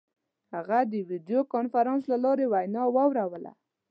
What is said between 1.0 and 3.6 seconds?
ویډیو کنفرانس له لارې وینا واوروله.